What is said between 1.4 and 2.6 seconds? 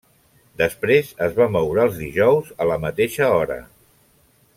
va moure als dijous